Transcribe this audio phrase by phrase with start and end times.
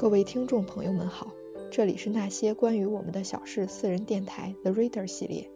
[0.00, 1.30] 各位听众朋友们好，
[1.70, 5.50] 这里是那些关于我们的小事私人电台 The Reader 系列。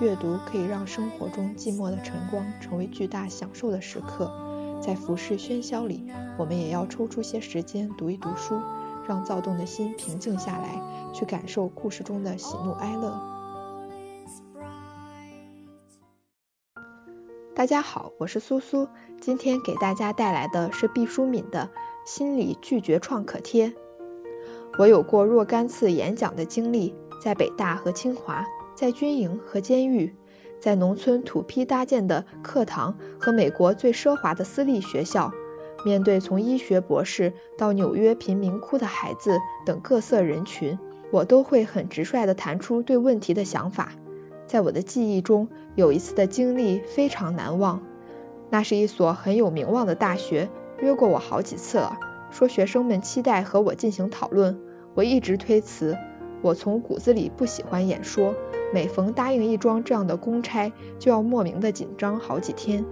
[0.00, 4.32] 阅读可以让生活中寂寞的晨光成为巨大享受的时刻，
[4.80, 8.58] 在浮世喧嚣里，我们也要抽出些时间读一读书，
[9.06, 10.82] 让躁动的心平静下来，
[11.12, 13.20] 去感受故事中的喜怒哀乐。
[17.54, 18.88] 大家好，我是苏苏，
[19.20, 21.68] 今天给大家带来的是毕淑敏的
[22.10, 23.68] 《心理拒绝创可贴》。
[24.78, 30.14] 我有过若干次演讲的经历，在北大和清华，在军营和监狱，
[30.58, 35.32] 在农村土坯搭建的课堂和美国最奢华的私立学校，
[35.84, 40.78] 面对从医学博士到纽约贫民窟的孩子等各色人群，
[41.10, 43.92] 我都会很直率地谈出对问题的想法。
[44.46, 47.82] 在我的记忆中，有一次的经历非常难忘，
[48.48, 50.48] 那是一所很有名望的大学，
[50.80, 51.98] 约过我好几次了，
[52.30, 54.58] 说学生们期待和我进行讨论。
[54.94, 55.96] 我一直推辞，
[56.42, 58.34] 我从骨子里不喜欢演说，
[58.74, 62.84] 每逢答应一桩这样的公差，就要莫名的紧张好几天。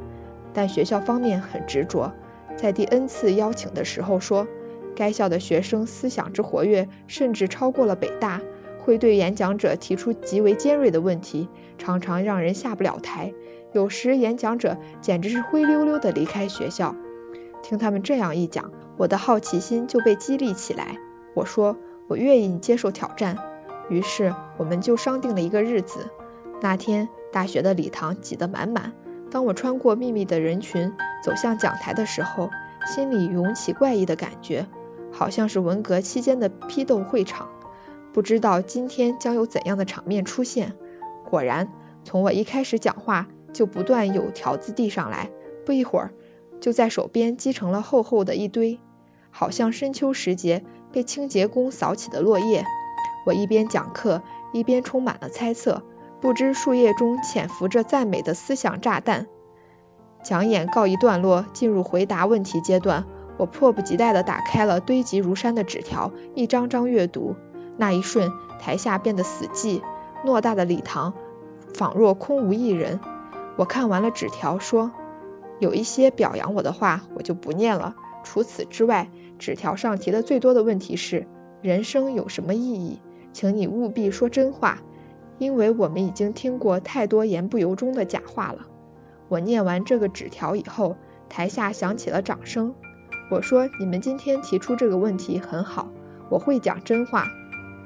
[0.54, 2.12] 但学校方面很执着，
[2.56, 4.46] 在第 N 次邀请的时候说，
[4.94, 8.40] 该校的学生思想之活跃，甚至超过了北大，
[8.80, 13.34] 会对演讲者提出极为尖锐的问题，常常让人下不了台。
[13.72, 16.94] 有时演讲者简直是灰溜溜的离开学校。
[17.62, 20.96] 听他们这样一讲，我的好奇心就被激励起来。
[21.34, 21.76] 我说。
[22.08, 23.38] 我愿意接受挑战，
[23.88, 26.10] 于是我们就商定了一个日子。
[26.60, 28.92] 那天，大学的礼堂挤得满满。
[29.30, 30.92] 当我穿过密密的人群
[31.22, 32.50] 走向讲台的时候，
[32.86, 34.66] 心里涌起怪异的感觉，
[35.12, 37.50] 好像是文革期间的批斗会场。
[38.14, 40.72] 不知道今天将有怎样的场面出现。
[41.28, 41.70] 果然，
[42.04, 45.30] 从我一开始讲话，就不断有条子递上来，
[45.66, 46.10] 不一会儿
[46.58, 48.80] 就在手边积成了厚厚的一堆，
[49.30, 50.64] 好像深秋时节。
[50.92, 52.64] 被清洁工扫起的落叶，
[53.26, 54.22] 我一边讲课，
[54.52, 55.82] 一边充满了猜测，
[56.20, 59.26] 不知树叶中潜伏着赞美的思想炸弹。
[60.24, 63.04] 讲演告一段落，进入回答问题阶段，
[63.36, 67.36] 我迫不及待地打开了堆积如山的纸条，一张张阅读。
[67.76, 69.82] 那一瞬，台下变得死寂，
[70.24, 71.14] 偌大的礼堂
[71.74, 72.98] 仿若空无一人。
[73.56, 74.90] 我看完了纸条，说
[75.60, 77.94] ：“有一些表扬我的话，我就不念了。
[78.24, 81.26] 除此之外。”纸条上提的最多的问题是：
[81.62, 83.00] 人生有什么意义？
[83.32, 84.82] 请你务必说真话，
[85.38, 88.66] 因为我们已经听过太多言不由衷的假话了。
[89.28, 90.96] 我念完这个纸条以后，
[91.28, 92.74] 台下响起了掌声。
[93.30, 95.90] 我说：“你们今天提出这个问题很好，
[96.30, 97.26] 我会讲真话。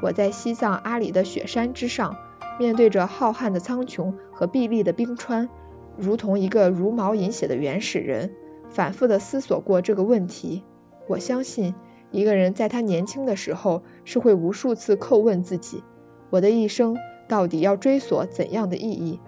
[0.00, 2.16] 我在西藏阿里的雪山之上，
[2.58, 5.48] 面对着浩瀚的苍穹和碧绿的冰川，
[5.96, 8.32] 如同一个茹毛饮血的原始人，
[8.70, 10.62] 反复的思索过这个问题。”
[11.08, 11.74] 我相信，
[12.10, 15.82] 一个人在他年轻的时候是会无数次叩问自己：
[16.30, 16.96] 我的一生
[17.28, 19.20] 到底要追索怎样的意义？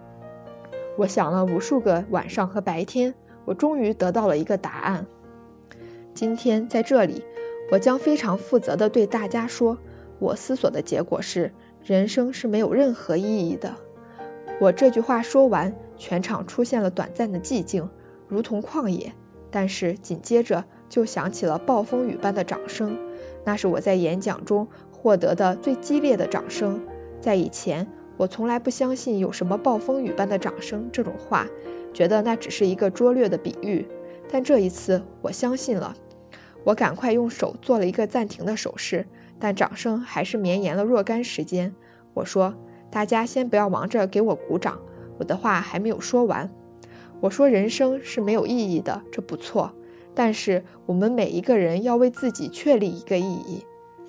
[0.96, 3.14] 我想了无数个晚上和白天，
[3.44, 5.06] 我终于得到了一个答案。
[6.14, 7.24] 今天在这里，
[7.72, 9.78] 我将非常负责的对大家说：
[10.20, 11.52] 我思索的结果是，
[11.82, 13.74] 人生是没有任何意义的。
[14.60, 17.91] 我这句话说完，全场出现了短暂的寂静，
[18.28, 19.12] 如同旷野。
[19.50, 20.64] 但是紧接着。
[20.89, 22.99] 就响起了暴风雨般的掌声，
[23.45, 26.83] 那是我在演讲中获得的最激烈的掌声。
[27.21, 31.47] 在以前，我从来不相信有什么暴风雨般的掌声这种话，
[31.93, 33.87] 觉得那只是一个拙劣的比喻。
[34.31, 35.97] 但这一次，我相信了。
[36.65, 39.06] 我赶快用手做了一个暂停的手势，
[39.39, 41.75] 但掌声还是绵延了若干时间。
[42.15, 42.55] 我说
[42.91, 44.81] ：“大家先不要忙着给我鼓掌，
[45.19, 46.51] 我的话还没有说完。
[47.21, 49.72] 我说人生是没有意义的，这不错。”
[50.14, 53.64] 但是我们每一个人要为自己确立一个意义。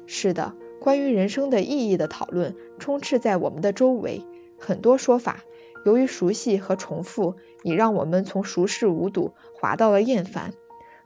[0.05, 4.23] 是的，关于人生的意义的讨论充斥在我们的周围，
[4.59, 5.43] 很多说法，
[5.83, 10.53] 由于熟悉和重复，已让我们从熟视无睹滑到了厌烦。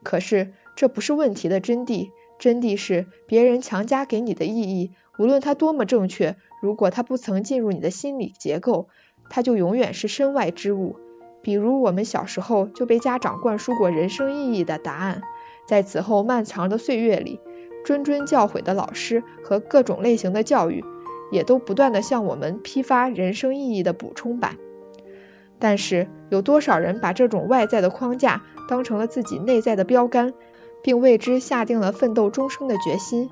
[0.04, 8.90] 可是这不是问题的真谛，真谛是别人强加给你的意义，无论它多么正确，如果它不曾进入你的心理结构，
[9.30, 10.98] 它就永远是身外之物。
[11.50, 15.24] 比如我们小时候就被家长灌输过人生意义的答案，
[15.66, 17.40] 在此后漫长的岁月里，
[17.84, 20.86] 谆谆教诲的老师和各种类型的教育，
[21.32, 24.58] 也都不断的向我们批发人生意义的补充版。
[25.58, 30.36] 但是有多少人把这种外在的框架当成了自己内在的标杆，
[30.84, 33.32] 并为之下定了奋斗终生的决心？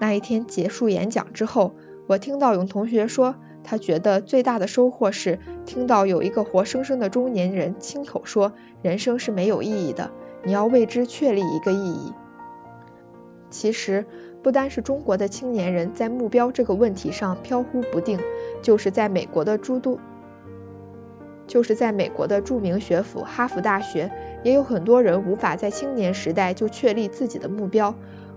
[0.00, 1.74] 那一天结束演讲之后，
[2.06, 3.34] 我听到有同学说。
[3.70, 10.10] 他觉得最大的收获是听到有一个活生生的中年人亲口说：“人生是没有意义的，
[10.42, 12.14] 你要为之确立一个意义。”
[13.50, 14.06] 其实，
[14.42, 18.18] 不单是中国的青年人在目标这个问题上飘忽不定，
[18.62, 19.98] 就是在美国的诸多，
[21.46, 24.10] 就是在美国的著名学府哈佛大学，
[24.44, 27.94] 也有很多人无法在青年时代就确立自己的目标。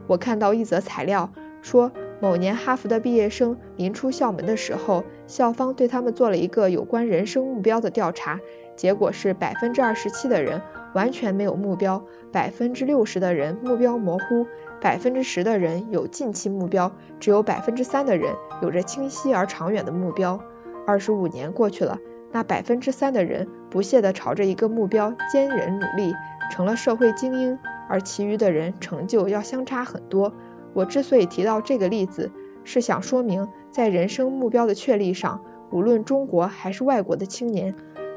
[0.08, 1.32] 我看到一则材料
[1.62, 1.90] 说。
[2.22, 8.40] 某年哈佛的毕业生临出校门的时候，校方对他们做了一个有关人生目标的调查，
[8.76, 10.62] 结果是百分之二十七的人
[10.94, 14.46] 完全没有目标，百分之六十的人目标模糊，
[14.80, 20.40] 百分之十的人有近期目标，只有百分之三的人有着清晰而长远的目标。
[20.86, 21.98] 二十五年过去了，
[22.32, 26.14] 那百分之三的人不懈地朝着一个目标坚忍努力，
[26.52, 27.58] 成了社会精英，
[27.90, 30.34] 而其余的人成就要相差很多。
[30.74, 32.32] 我之所以提到这个例子，
[32.64, 35.42] 是想说明，在人生目标的确立上，
[35.72, 37.76] 无论中国还是外国的青年，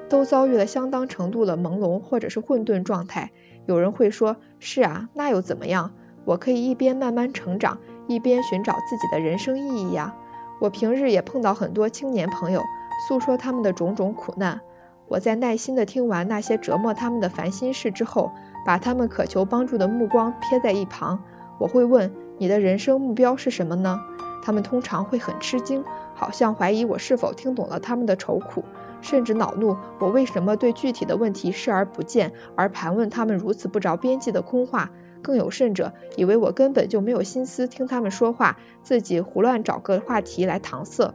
[0.09, 3.31] 都遭遇了相当程度的朦胧或者是混沌状态。
[3.67, 5.93] 有人会说：“是啊，那又怎么样？
[6.25, 10.15] 我可以一边慢慢成长，一边寻找自己的人生意义呀。”
[10.61, 12.63] 我平日也碰到很多青年朋友，
[13.09, 14.61] 诉说他们的种种苦难。
[15.09, 18.31] 我在耐心地听完那些折磨他们的烦心事之后，
[18.65, 21.23] 把他们渴求帮助的目光撇在一旁，
[21.59, 22.11] 我会问。
[22.39, 24.01] 你的人生目标是什么呢？
[24.43, 25.85] 他们通常会很吃惊，
[26.15, 28.63] 好像怀疑我是否听懂了他们的愁苦，
[29.01, 34.91] 甚至恼怒我为什么对具体的问题视而不见，而盘问他们如此不着边际的空话。
[35.23, 41.15] 更有甚者，以为我根本就没有心思听他们说话，自己胡乱找个话题来搪塞。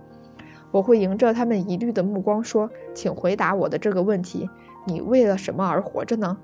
[0.72, 4.50] 我会迎着他们疑虑的目光说：“请回答我的这个问题：
[4.88, 6.40] 你为了什么而活着呢？”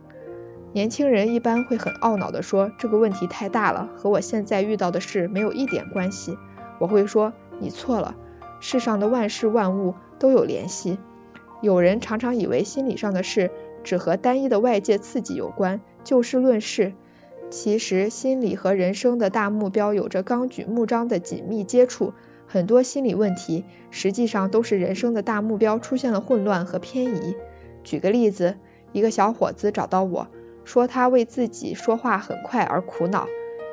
[0.75, 6.37] 年轻人一般会很懊恼地说：“这个问题太大了，和我现在遇到的事没有一点关系。”
[6.79, 7.31] 我会说
[7.61, 8.13] ：“你错了，
[8.59, 10.97] 世上的万事万物都有联系。”
[11.63, 13.51] 有人常常以为心理上的事
[13.85, 16.91] 只和单一的外界刺激有关，就事论事。
[17.49, 22.11] 其实心理和人生的大目标有着纲举目张的紧密接触。
[22.47, 27.33] 很多心理问题实际上都是人生的大目标出现了混乱和偏移。
[27.85, 28.57] 举个例子，
[28.91, 30.27] 一个小伙子找到我。
[30.65, 33.25] 说他为自己说话很快而苦恼。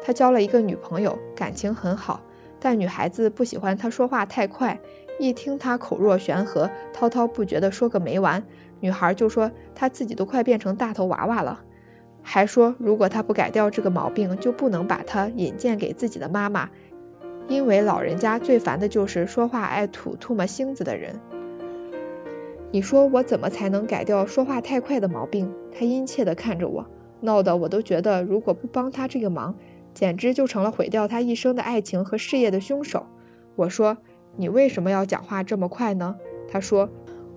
[0.04, 2.22] 他交了一个女朋友，感情很好，
[2.60, 4.80] 但女孩子不喜欢他说话太快，
[5.18, 8.44] 一听他口若悬河、滔滔不绝的说个没完，
[8.80, 11.60] 女孩就说他自己都快变成大头娃娃了，
[12.20, 16.68] 还说如果他不改掉这个毛病，就不能把他引荐给自己的妈妈，
[17.46, 21.20] 因为老人家最烦的就是说话爱吐唾沫星子的人。
[22.72, 25.52] 你说我怎么才能改掉说话太快的毛病？
[25.72, 26.86] 他殷切地看着我，
[27.20, 29.56] 闹得我都觉得如果不帮他这个忙，
[29.92, 33.04] 简直就成了毁掉他一生的爱情和事业的凶手。
[33.56, 33.98] 我说，
[34.36, 36.16] 你为什么要讲话这么快呢？
[36.48, 36.88] 他说，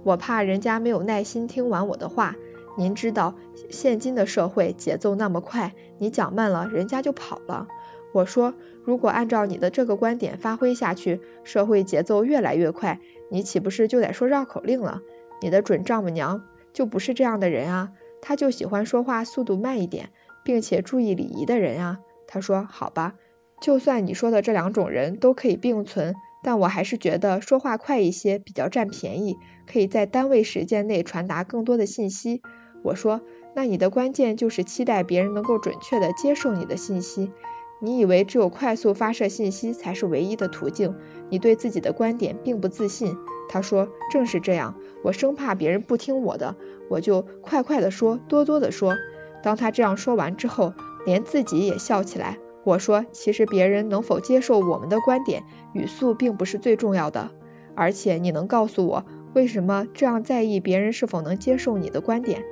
[0.06, 2.38] 我怕人家没有耐心听完我的话。
[2.78, 3.36] 您知道，
[3.70, 7.68] 现今的社会节奏那么快，你讲慢了，人家就跑了。
[8.14, 8.54] 我说，
[8.86, 15.02] 如果按照你的这个观点发挥下去，社会节奏越来越快，你岂不是就得说绕口令了？
[15.46, 16.44] 你的准丈母娘
[16.74, 20.10] 就不是这样的人啊，她就喜欢说话速度慢一点，
[20.44, 22.00] 并且注意礼仪的人啊。
[22.26, 23.14] 他说：“好吧，
[23.62, 29.38] 就算你说的这两种人都可以并存，但我还是觉得说话快一些比较占便宜，
[29.72, 32.42] 可以在单位时间内传达更多的信息。”
[32.82, 33.22] 我说
[33.54, 37.32] ：“那你的关键就是期待别人能够准确的接受你的信息。
[37.80, 40.96] 你以为只有快速发射信息才是唯一的途径？
[41.30, 43.16] 你对自己的观点并不自信。”
[43.48, 46.56] 他说：“正是这样，我生怕别人不听我的，
[46.90, 48.96] 我就快快的说，多多的说。”
[49.44, 50.74] 当他这样说完之后，
[51.06, 52.40] 连自己也笑起来。
[52.64, 57.30] 我说：“其实别人能否接受我们的观点，语速并不是最重要的。
[57.76, 62.44] 而且你能告诉我，为什么这样在意别人是否能接受你的观点？”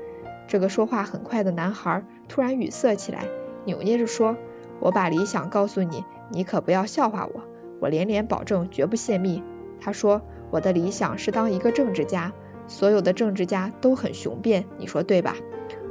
[0.47, 3.25] 这个说话很快的男孩突然语塞起来，
[3.65, 4.37] 扭捏着说
[4.79, 7.41] ：“我把理想告诉你，你可不要笑话我。
[7.79, 9.41] 我连连保证，绝不泄密。”
[9.81, 10.21] 他说。
[10.53, 12.31] 我的理想是当一个政治家，
[12.67, 15.35] 所有的政治家都很雄辩，你说对吧？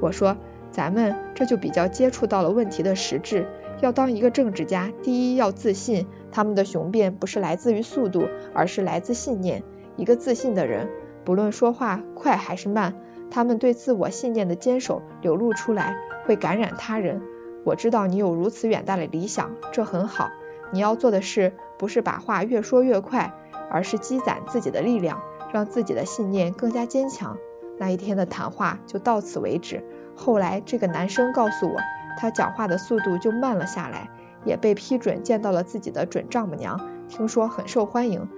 [0.01, 0.37] 我说，
[0.71, 3.49] 咱们这就比较接触到了问题的实质。
[3.81, 9.65] 要当一个政治家，第一要自信，他们的雄辩不是来自于速度，而是来自信念。
[9.97, 10.89] 一个自信的人，
[11.25, 12.95] 不论说话快还是慢，
[13.33, 17.21] 他们对自我信念的坚守流露出来，会感染他人。
[17.65, 20.31] 我知道你有如此远大的理想，这很好。
[20.71, 23.35] 你要做的事，不是把话越说越快。
[23.71, 27.37] 而是积攒自己的力量，让自己的信念更加坚强。
[27.79, 29.83] 那一天的谈话就到此为止。
[30.15, 31.79] 后来这个男生告诉我，
[32.19, 34.11] 他讲话的速度就慢了下来，
[34.45, 38.29] 也被批准见到了自己的准丈母娘，听说很受欢迎。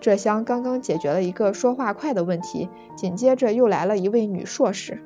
[0.00, 5.02] 这厢刚刚解决了一个说话快的问题，紧接着又来了一位女硕士，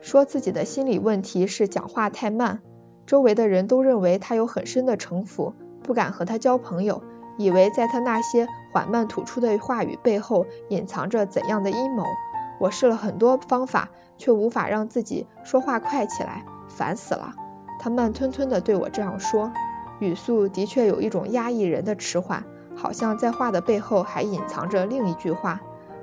[0.00, 2.60] 说自己的心理问题是讲话太慢，
[3.06, 5.54] 周围的人都认为他有很深的城府。
[5.82, 7.02] 不敢和他交朋友，
[7.42, 12.04] 以为在他那些缓慢吐出的话语背后隐藏着怎样的阴谋。
[12.58, 17.34] 我试了很多方法，却无法让自己说话快起来，烦死了。
[17.80, 19.52] 他慢吞吞地对我这样说，
[19.98, 22.44] 语速的确有一种压抑人的迟缓，
[22.76, 25.60] 好像在话的背后还隐藏着另一句话。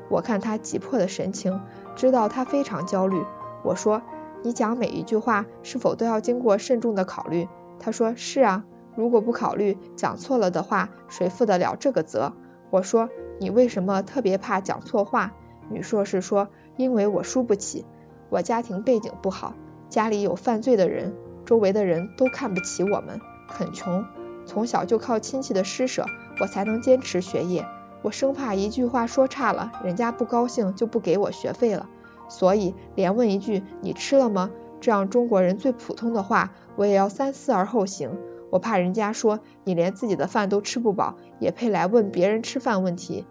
[0.09, 1.61] 我看他急迫的神情，
[1.95, 3.23] 知道他非常焦虑。
[3.63, 4.01] 我说
[4.43, 7.47] ：“你讲每一句话是否都要经过慎重的考虑？”
[7.79, 8.65] 他说：“是啊，
[8.99, 12.33] 如果不考虑，讲错了的话，谁负得了这个责？”
[12.69, 13.07] 我说
[13.39, 15.31] ：“你为什么特别怕讲错话？”
[15.71, 17.85] 女硕士说：“因为我输不起，
[18.29, 19.53] 我家庭背景不好，
[19.87, 21.15] 家里有犯罪的人。”
[21.47, 24.03] 周围的人都看不起我们，很穷，
[24.45, 26.05] 从小就靠亲戚的施舍，
[26.41, 27.65] 我才能坚持学业。
[28.01, 31.89] 我生怕一句话说差了，人家不高兴就不给我学费了，
[32.27, 34.51] 所以连问一句“你吃了吗”
[34.81, 38.11] 这样中国人最普通的话，我也要三思而后行。
[38.49, 43.25] 我怕人家说你连自己的饭都吃不饱，也配来问别人吃饭问题。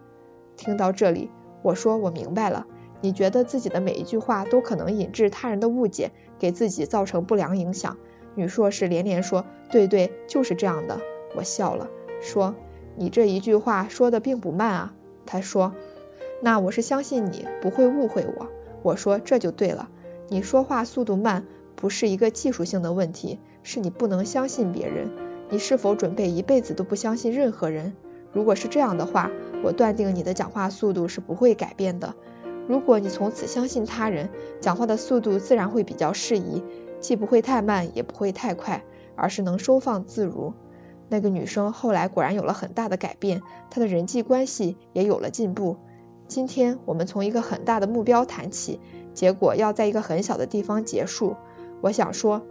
[0.55, 1.29] 听到这里，
[1.61, 2.65] 我说我明白了。
[3.01, 7.97] 你觉得自己的每一句话都可能引致他人的误解，给自己造成不良影响。
[8.35, 10.99] 女硕士连连说：“对对，就是这样的。”
[11.35, 11.89] 我笑了，
[12.21, 12.55] 说
[12.97, 14.93] ：“你这一句话说的并不慢啊。”
[15.25, 15.73] 她说
[16.43, 18.47] ：“那我是相信你不会误会我。”
[18.83, 19.89] 我说：“这就对了，
[20.27, 21.45] 你说话速度慢
[21.75, 25.09] 不是一个技术性的问题，是你不能相信别人。
[25.49, 27.93] 你是否准备一辈子都不相信任何人？
[28.31, 29.31] 如果是这样的话，
[29.63, 32.15] 我断定你的讲话速度是不会改变的。
[32.67, 34.29] 如果你从此相信他人，
[34.61, 36.63] 讲话的速度自然会比较适宜。”
[36.99, 38.83] 既不会太慢，也不会太快，
[39.15, 40.53] 而是能收放自如。
[41.07, 45.77] 那个女生后来果然有了很大的改变，她的人际关系也有了进步。
[46.27, 48.81] 今天我们从一个很大的目标谈起，
[49.13, 51.37] 结果要在一个很小的地方结束。
[51.79, 52.41] 我想说，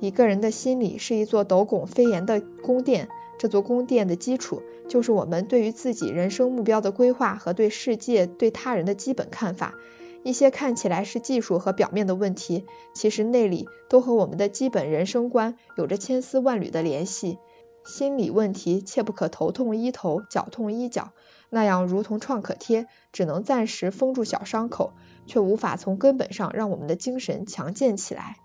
[0.00, 9.74] 一个人的心里是一座斗拱飞檐的宫殿，这座宫殿的基础就是我们对于自己人生目标的规划和对世界、对他人的基本看法。
[10.22, 12.64] 一些看起来是技术和表面的问题，
[12.94, 17.38] 其实内里都和我们的基本人生观有着千丝万缕的联系。
[17.84, 21.12] 心理问题切不可头痛医头，脚痛医脚，
[21.48, 24.92] 那样如同创可贴，只能暂时封住小伤口，
[25.26, 28.36] 却无法从根本上让我们的精神强健起来。